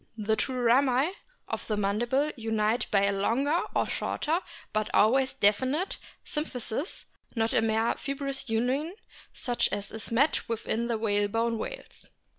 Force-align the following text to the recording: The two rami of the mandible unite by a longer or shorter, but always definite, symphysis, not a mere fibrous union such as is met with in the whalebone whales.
The 0.17 0.35
two 0.35 0.55
rami 0.59 1.11
of 1.47 1.67
the 1.67 1.77
mandible 1.77 2.31
unite 2.35 2.87
by 2.89 3.03
a 3.05 3.11
longer 3.11 3.61
or 3.75 3.85
shorter, 3.87 4.39
but 4.73 4.89
always 4.95 5.33
definite, 5.33 5.99
symphysis, 6.25 7.05
not 7.35 7.53
a 7.53 7.61
mere 7.61 7.93
fibrous 7.93 8.49
union 8.49 8.95
such 9.31 9.69
as 9.71 9.91
is 9.91 10.11
met 10.11 10.49
with 10.49 10.65
in 10.65 10.87
the 10.87 10.97
whalebone 10.97 11.59
whales. 11.59 12.07